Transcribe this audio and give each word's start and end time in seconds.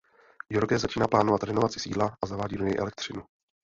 Jorge 0.49 0.77
začíná 0.79 1.07
plánovat 1.07 1.43
renovaci 1.43 1.79
sídla 1.79 2.17
a 2.23 2.27
zavádí 2.27 2.57
do 2.57 2.65
něj 2.65 2.75
elektřinu. 2.79 3.21